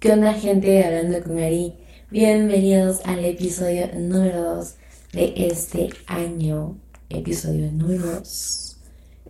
[0.00, 1.74] ¿Qué onda gente hablando con Ari?
[2.08, 4.74] Bienvenidos al episodio número 2
[5.12, 6.78] de este año.
[7.08, 8.76] Episodio número 2.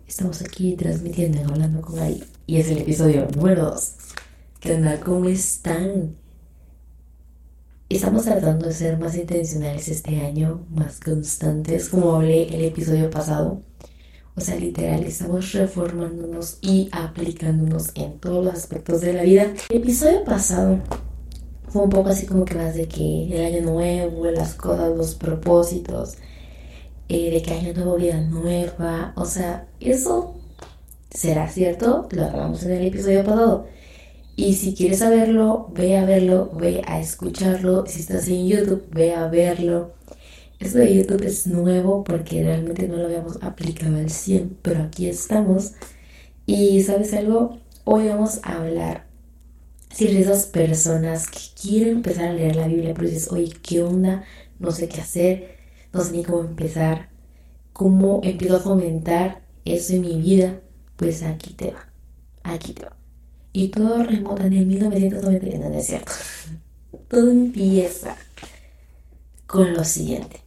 [0.05, 2.23] Estamos aquí transmitiendo hablando con Ari.
[2.45, 3.93] Y es el episodio número 2.
[4.59, 4.99] ¿Qué onda?
[4.99, 6.15] ¿Cómo están?
[7.89, 13.63] Estamos tratando de ser más intencionales este año, más constantes, como hablé el episodio pasado.
[14.39, 19.53] O sea, literal, estamos reformándonos y aplicándonos en todos los aspectos de la vida.
[19.69, 20.79] El episodio pasado
[21.67, 25.15] fue un poco así como que más de que el año nuevo, las cosas, los
[25.15, 26.13] propósitos,
[27.09, 29.11] eh, de que año nuevo, vida nueva.
[29.17, 30.35] O sea, eso
[31.09, 33.67] será cierto, lo hablamos en el episodio pasado.
[34.37, 37.85] Y si quieres saberlo, ve a verlo, ve a escucharlo.
[37.87, 39.91] Si estás en YouTube, ve a verlo.
[40.59, 45.07] Esto de YouTube es nuevo porque realmente no lo habíamos aplicado al 100, pero aquí
[45.07, 45.73] estamos.
[46.45, 49.07] Y sabes algo, hoy vamos a hablar
[49.91, 53.81] si eres esas personas que quieren empezar a leer la Biblia, pero dices, oye, ¿qué
[53.81, 54.23] onda?
[54.59, 55.55] No sé qué hacer,
[55.93, 57.09] no sé ni cómo empezar,
[57.73, 60.59] cómo empiezo a fomentar eso en mi vida,
[60.97, 61.87] pues aquí te va,
[62.43, 62.95] aquí te va.
[63.53, 66.11] Y todo remota en el 1990, no es cierto.
[67.07, 68.15] Todo empieza
[69.47, 70.41] con lo siguiente.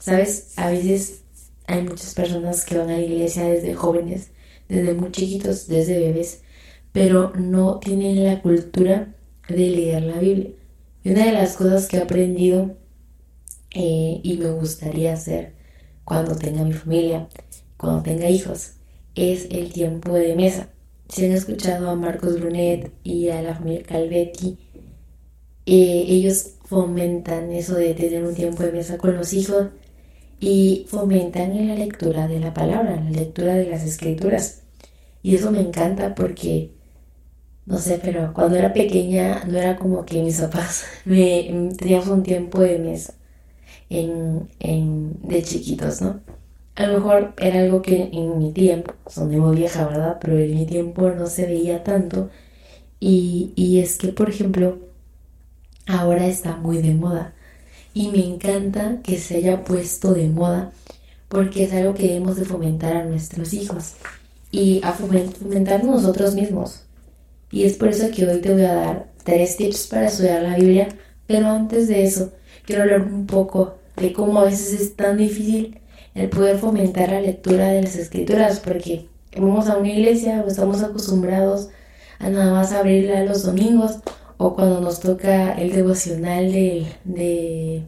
[0.00, 0.54] ¿Sabes?
[0.56, 1.24] A veces
[1.66, 4.30] hay muchas personas que van a la iglesia desde jóvenes,
[4.68, 6.42] desde muy chiquitos, desde bebés,
[6.90, 9.14] pero no tienen la cultura
[9.46, 10.50] de leer la Biblia.
[11.04, 12.76] Y una de las cosas que he aprendido
[13.74, 15.52] eh, y me gustaría hacer
[16.04, 17.28] cuando tenga mi familia,
[17.76, 18.72] cuando tenga hijos,
[19.14, 20.70] es el tiempo de mesa.
[21.10, 24.58] Si han escuchado a Marcos Brunet y a la familia Calvetti,
[25.66, 29.66] eh, ellos fomentan eso de tener un tiempo de mesa con los hijos
[30.40, 34.62] y fomentan en la lectura de la palabra, la lectura de las escrituras.
[35.22, 36.72] Y eso me encanta porque,
[37.66, 42.22] no sé, pero cuando era pequeña no era como que mis papás me, teníamos un
[42.22, 43.14] tiempo de mesa
[43.90, 44.48] en,
[45.22, 46.20] de chiquitos, ¿no?
[46.76, 50.18] A lo mejor era algo que en mi tiempo, son muy vieja, ¿verdad?
[50.20, 52.30] Pero en mi tiempo no se veía tanto.
[53.00, 54.78] Y, y es que, por ejemplo,
[55.86, 57.34] ahora está muy de moda
[57.94, 60.72] y me encanta que se haya puesto de moda
[61.28, 63.94] porque es algo que debemos de fomentar a nuestros hijos
[64.50, 66.82] y a fomentar nosotros mismos.
[67.52, 70.56] Y es por eso que hoy te voy a dar tres tips para estudiar la
[70.56, 70.88] Biblia,
[71.26, 72.32] pero antes de eso
[72.66, 75.78] quiero hablar un poco de cómo a veces es tan difícil
[76.14, 80.82] el poder fomentar la lectura de las escrituras porque vamos a una iglesia o estamos
[80.82, 81.68] acostumbrados
[82.18, 83.98] a nada más abrirla los domingos
[84.42, 87.84] o cuando nos toca el devocional de, de,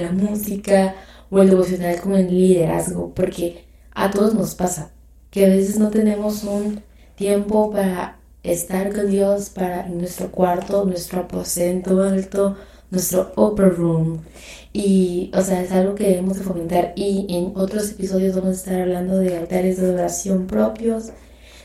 [0.00, 0.94] la música
[1.28, 4.92] o el devocional con el liderazgo, porque a todos nos pasa
[5.30, 6.80] que a veces no tenemos un
[7.14, 12.56] tiempo para estar con Dios para nuestro cuarto, nuestro aposento alto,
[12.90, 14.22] nuestro upper room.
[14.72, 16.94] Y, o sea, es algo que debemos de fomentar.
[16.96, 21.10] Y en otros episodios vamos a estar hablando de altares de oración propios,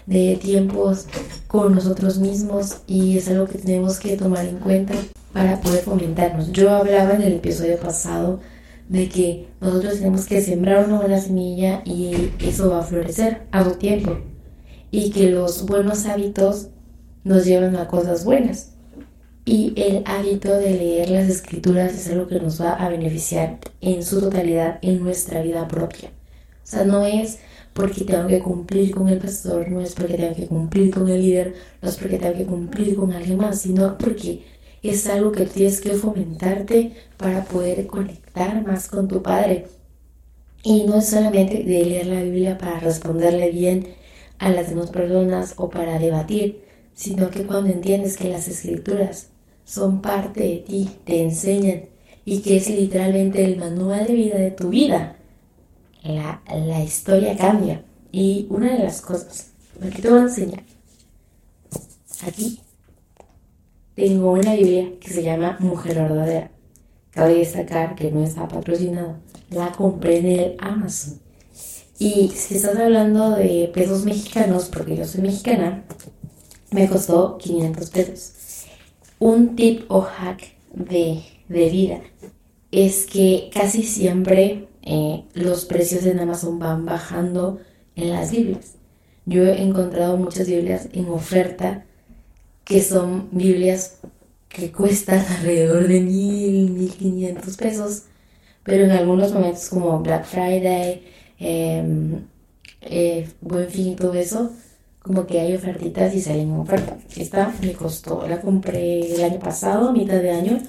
[0.06, 1.08] de tiempos
[1.48, 4.94] con nosotros mismos y es algo que tenemos que tomar en cuenta
[5.34, 6.52] para poder fomentarnos.
[6.52, 8.40] Yo hablaba en el episodio pasado
[8.90, 13.64] de que nosotros tenemos que sembrar una buena semilla y eso va a florecer a
[13.64, 14.18] su tiempo
[14.92, 16.68] y que los buenos hábitos
[17.24, 18.72] nos llevan a cosas buenas
[19.46, 24.04] y el hábito de leer las escrituras es algo que nos va a beneficiar en
[24.04, 26.10] su totalidad en nuestra vida propia.
[26.10, 27.40] O sea, no es
[27.74, 31.22] porque tengo que cumplir con el pastor, no es porque tengo que cumplir con el
[31.22, 34.44] líder, no es porque tengo que cumplir con alguien más, sino porque
[34.84, 39.68] es algo que tienes que fomentarte para poder conectar más con tu Padre.
[40.64, 43.88] Y no es solamente de leer la Biblia para responderle bien
[44.38, 49.30] a las demás personas o para debatir, sino que cuando entiendes que las escrituras
[49.64, 51.86] son parte de ti, te enseñan
[52.26, 55.16] y que es literalmente el manual de vida de tu vida
[56.04, 57.84] la, la historia cambia.
[58.12, 59.52] Y una de las cosas,
[59.82, 60.64] aquí te voy a enseñar.
[62.28, 62.60] Aquí
[63.96, 66.52] tengo una Biblia que se llama Mujer Verdadera.
[67.12, 69.18] Cabe destacar que no está patrocinado.
[69.50, 71.20] La compré en el Amazon.
[72.00, 75.84] Y si estás hablando de pesos mexicanos, porque yo soy mexicana,
[76.72, 78.32] me costó 500 pesos.
[79.20, 80.42] Un tip o hack
[80.74, 82.02] de, de vida
[82.72, 87.60] es que casi siempre eh, los precios en Amazon van bajando
[87.96, 88.76] en las Biblias.
[89.26, 91.86] Yo he encontrado muchas Biblias en oferta
[92.64, 93.98] que son Biblias
[94.50, 98.04] que cuestan alrededor de mil, mil quinientos pesos,
[98.64, 101.04] pero en algunos momentos como Black Friday,
[101.40, 102.26] em,
[102.82, 104.52] eh, Buen Fin y todo eso,
[105.02, 106.98] como que hay ofertitas y salen ofertas.
[107.18, 110.60] Esta me costó, la compré el año pasado, mitad de año,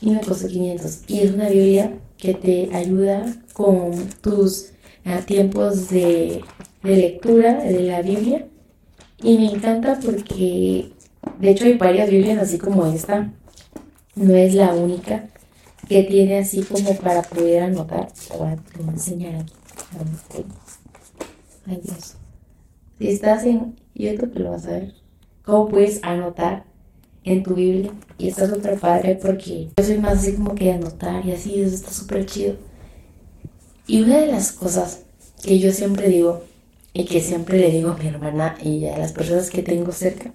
[0.00, 1.00] y me costó 500.
[1.08, 4.72] Y es una Biblia que te ayuda con tus
[5.04, 6.42] ah, tiempos de,
[6.82, 8.46] de lectura de la Biblia.
[9.22, 10.92] Y me encanta porque,
[11.38, 13.32] de hecho, hay varias Biblias así como esta.
[14.14, 15.28] No es la única
[15.88, 18.12] que tiene así como para poder anotar.
[18.12, 20.44] Te voy a enseñar aquí.
[21.66, 22.16] Ay Dios.
[22.98, 24.94] Si estás en YouTube lo vas a ver.
[25.42, 26.64] Cómo puedes anotar
[27.24, 27.92] en tu Biblia.
[28.18, 31.74] Y está súper padre porque yo soy más así como que anotar y así, eso
[31.74, 32.56] está súper chido.
[33.86, 35.02] Y una de las cosas
[35.42, 36.42] que yo siempre digo
[36.92, 40.34] y que siempre le digo a mi hermana y a las personas que tengo cerca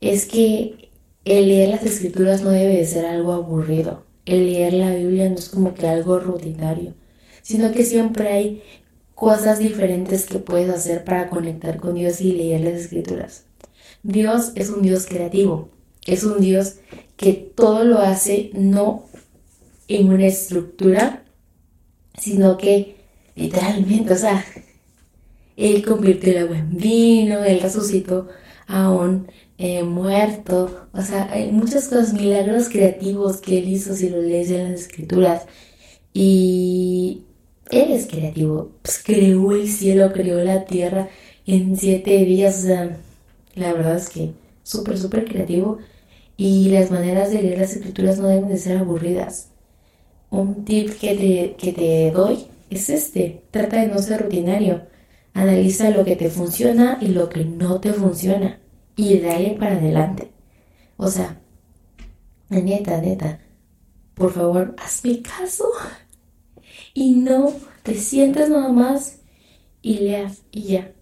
[0.00, 0.90] es que
[1.24, 4.04] el leer las escrituras no debe de ser algo aburrido.
[4.26, 6.94] El leer la Biblia no es como que algo rutinario,
[7.42, 8.62] sino que siempre hay
[9.14, 13.43] cosas diferentes que puedes hacer para conectar con Dios y leer las escrituras.
[14.04, 15.70] Dios es un Dios creativo,
[16.06, 16.76] es un Dios
[17.16, 19.06] que todo lo hace no
[19.88, 21.24] en una estructura,
[22.18, 22.96] sino que
[23.34, 24.44] literalmente, o sea,
[25.56, 28.28] Él convirtió el agua en vino, Él resucitó
[28.66, 34.10] a un eh, muerto, o sea, hay muchas cosas, milagros creativos que Él hizo si
[34.10, 35.46] lo lees en las escrituras.
[36.12, 37.22] Y
[37.70, 41.08] Él es creativo, pues creó el cielo, creó la tierra
[41.46, 43.00] en siete días, o sea,
[43.54, 45.78] la verdad es que súper, súper creativo
[46.36, 49.50] y las maneras de leer las escrituras no deben de ser aburridas.
[50.30, 54.82] Un tip que te, que te doy es este, trata de no ser rutinario.
[55.32, 58.60] Analiza lo que te funciona y lo que no te funciona
[58.96, 60.30] y dale para adelante.
[60.96, 61.40] O sea,
[62.48, 63.40] neta, neta,
[64.14, 65.68] por favor, hazme caso
[66.94, 67.52] y no
[67.82, 69.20] te sientes nada más
[69.82, 70.92] y leas y ya.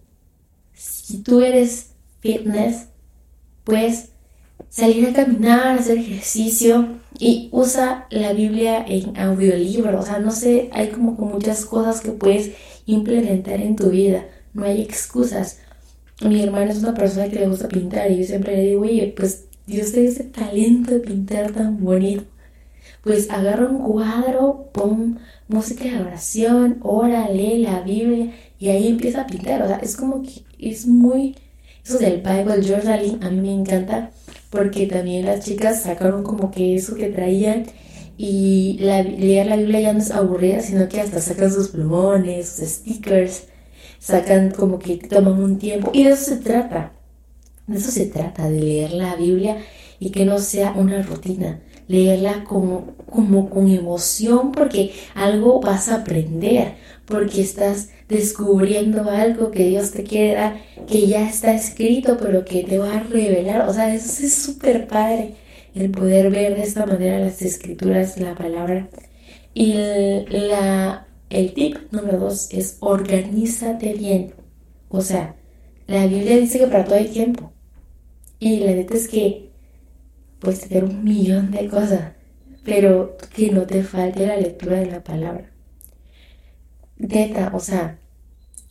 [0.73, 1.92] Si tú eres
[2.23, 2.87] fitness,
[3.65, 4.09] pues
[4.69, 6.87] salir a caminar, hacer ejercicio
[7.19, 9.99] y usa la Biblia en audiolibro.
[9.99, 12.53] O sea, no sé, hay como muchas cosas que puedes
[12.85, 14.25] implementar en tu vida.
[14.53, 15.59] No hay excusas.
[16.21, 19.13] Mi hermana es una persona que le gusta pintar y yo siempre le digo, oye,
[19.15, 22.23] pues Dios te ese talento de pintar tan bonito.
[23.03, 25.19] Pues agarra un cuadro, pon
[25.49, 29.61] música de oración, ora, lee la Biblia y ahí empieza a pintar.
[29.61, 31.35] O sea, es como que es muy
[31.85, 34.11] eso del Bible Journaling a mí me encanta
[34.49, 37.65] porque también las chicas sacaron como que eso que traían
[38.17, 42.49] y la, leer la Biblia ya no es aburrida, sino que hasta sacan sus plumones,
[42.49, 43.45] sus stickers,
[43.99, 46.93] sacan como que toman un tiempo y de eso se trata.
[47.67, 49.57] De eso se trata, de leer la Biblia
[49.99, 51.61] y que no sea una rutina.
[51.87, 56.75] Leerla como, como con emoción porque algo vas a aprender,
[57.05, 62.63] porque estás descubriendo algo que Dios te quiere dar, que ya está escrito, pero que
[62.63, 63.67] te va a revelar.
[63.67, 65.35] O sea, eso es súper padre,
[65.75, 68.89] el poder ver de esta manera las escrituras, la palabra.
[69.53, 69.73] Y
[70.29, 74.33] la, el tip número dos es organízate bien.
[74.89, 75.35] O sea,
[75.87, 77.51] la Biblia dice que para todo hay tiempo.
[78.39, 79.52] Y la neta es que
[80.43, 82.11] puedes tener un millón de cosas,
[82.63, 85.49] pero que no te falte la lectura de la palabra.
[86.97, 87.97] Neta, o sea,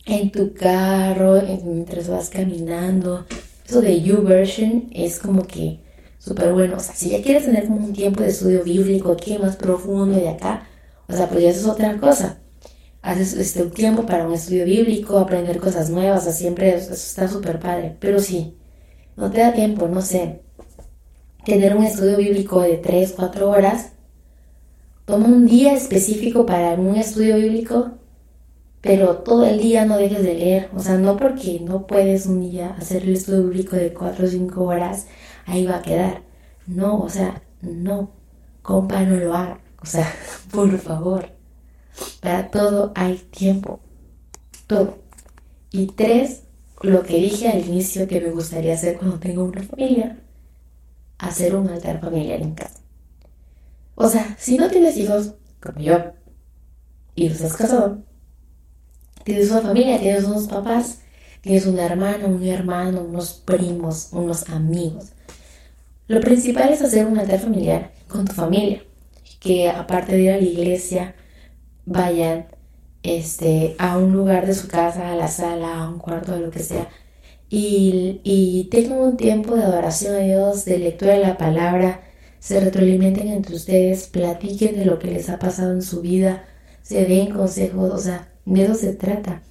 [0.05, 3.25] en tu carro, mientras vas caminando.
[3.67, 5.79] Eso de YouVersion es como que
[6.19, 6.77] súper bueno.
[6.77, 10.17] O sea, si ya quieres tener como un tiempo de estudio bíblico aquí más profundo
[10.17, 10.67] de acá,
[11.07, 12.39] o sea, pues ya eso es otra cosa.
[13.01, 16.93] Haces este, un tiempo para un estudio bíblico, aprender cosas nuevas, o sea, siempre eso,
[16.93, 17.97] está súper padre.
[17.99, 18.57] Pero sí,
[19.17, 20.41] no te da tiempo, no sé,
[21.45, 23.91] tener un estudio bíblico de 3, 4 horas,
[25.05, 27.91] toma un día específico para un estudio bíblico
[28.83, 30.69] pero todo el día no dejes de leer.
[30.75, 34.27] O sea, no porque no puedes un día hacer el estudio bíblico de 4 o
[34.27, 35.07] 5 horas,
[35.45, 36.21] ahí va a quedar.
[36.67, 38.11] No, o sea, no.
[38.61, 39.61] Compa, no lo haga.
[39.81, 40.13] O sea,
[40.51, 41.29] por favor.
[42.21, 43.79] Para todo hay tiempo.
[44.67, 44.97] Todo.
[45.71, 46.43] Y tres,
[46.81, 50.19] lo que dije al inicio que me gustaría hacer cuando tengo una familia,
[51.33, 52.79] hacer un altar familiar en casa.
[53.95, 56.13] O sea, si no tienes hijos, como yo,
[57.15, 58.03] y no estás casado,
[59.23, 60.99] Tienes una familia, tienes unos papás,
[61.41, 65.13] tienes una hermana, un hermano, unos primos, unos amigos.
[66.07, 68.83] Lo principal es hacer un altar familiar con tu familia,
[69.39, 71.15] que aparte de ir a la iglesia,
[71.85, 72.47] vayan
[73.01, 76.51] este, a un lugar de su casa, a la sala, a un cuarto, de lo
[76.51, 76.89] que sea,
[77.53, 82.03] y, y tengan un tiempo de adoración a Dios, de lectura de la palabra,
[82.39, 86.45] se retroalimenten entre ustedes, platiquen de lo que les ha pasado en su vida,
[86.81, 89.43] se den consejos, o sea, de eso se trata.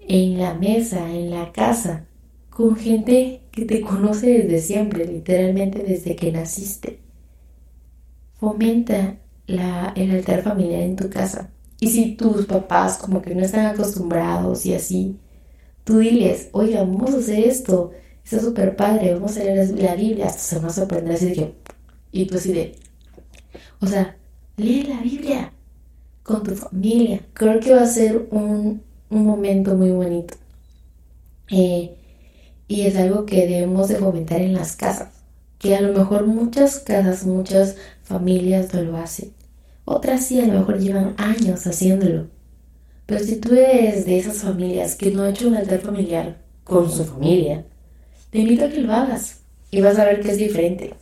[0.00, 2.08] en la mesa, en la casa,
[2.50, 7.04] con gente que te conoce desde siempre, literalmente desde que naciste.
[8.34, 11.52] Fomenta la, el altar familiar en tu casa.
[11.80, 15.20] Y si tus papás como que no están acostumbrados y así,
[15.88, 17.92] tú diles, oiga, vamos a hacer esto,
[18.22, 21.32] está súper padre, vamos a leer la Biblia, hasta se van a sorprender así de
[21.32, 21.54] que,
[22.12, 22.76] y tú así de,
[23.80, 24.14] o sea,
[24.58, 25.50] lee la Biblia
[26.24, 27.22] con tu familia.
[27.32, 30.34] Creo que va a ser un, un momento muy bonito.
[31.50, 31.96] Eh,
[32.68, 35.08] y es algo que debemos de fomentar en las casas.
[35.58, 39.32] Que a lo mejor muchas casas, muchas familias no lo hacen.
[39.86, 42.26] Otras sí, a lo mejor llevan años haciéndolo.
[43.08, 46.92] Pero si tú eres de esas familias que no ha hecho un altar familiar con
[46.92, 47.64] su familia,
[48.30, 50.92] te invito a que lo hagas y vas a ver que es diferente.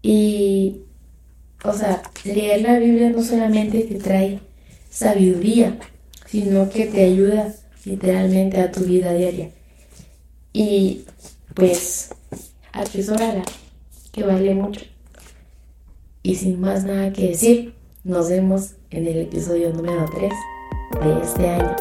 [0.00, 0.80] Y,
[1.62, 4.40] o sea, leer la Biblia no solamente te trae
[4.88, 5.78] sabiduría,
[6.24, 9.50] sino que te ayuda literalmente a tu vida diaria.
[10.54, 11.04] Y
[11.52, 12.08] pues
[12.72, 13.44] atesorala,
[14.12, 14.80] que vale mucho.
[16.22, 20.32] Y sin más nada que decir, nos vemos en el episodio número 3
[21.00, 21.76] de este año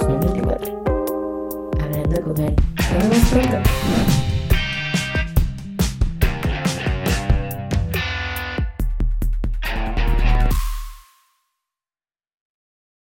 [0.00, 0.84] 2024.
[1.82, 2.54] Hablando con él.
[2.76, 4.33] Nos vemos pronto.